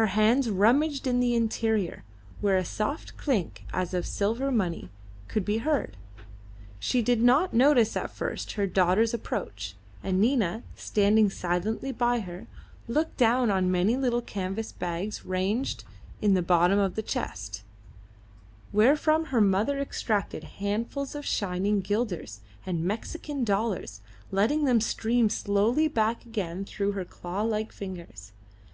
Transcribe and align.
Her 0.00 0.06
hands 0.06 0.48
rummaged 0.48 1.06
in 1.06 1.20
the 1.20 1.34
interior, 1.34 2.04
where 2.40 2.56
a 2.56 2.64
soft 2.64 3.18
clink 3.18 3.66
as 3.70 3.92
of 3.92 4.06
silver 4.06 4.50
money 4.50 4.88
could 5.28 5.44
be 5.44 5.58
heard. 5.58 5.98
She 6.78 7.02
did 7.02 7.20
not 7.22 7.52
notice 7.52 7.94
at 7.94 8.10
first 8.12 8.52
her 8.52 8.66
daughter's 8.66 9.12
approach, 9.12 9.76
and 10.02 10.18
Nina, 10.18 10.62
standing 10.74 11.28
silently 11.28 11.92
by 11.92 12.20
her, 12.20 12.46
looked 12.88 13.18
down 13.18 13.50
on 13.50 13.70
many 13.70 13.94
little 13.94 14.22
canvas 14.22 14.72
bags 14.72 15.26
ranged 15.26 15.84
in 16.22 16.32
the 16.32 16.40
bottom 16.40 16.78
of 16.78 16.94
the 16.94 17.02
chest, 17.02 17.62
wherefrom 18.72 19.26
her 19.26 19.42
mother 19.42 19.78
extracted 19.80 20.44
handfuls 20.44 21.14
of 21.14 21.26
shining 21.26 21.82
guilders 21.82 22.40
and 22.64 22.82
Mexican 22.86 23.44
dollars, 23.44 24.00
letting 24.30 24.64
them 24.64 24.80
stream 24.80 25.28
slowly 25.28 25.88
back 25.88 26.24
again 26.24 26.64
through 26.64 26.92
her 26.92 27.04
claw 27.04 27.42
like 27.42 27.70
fingers. 27.70 28.32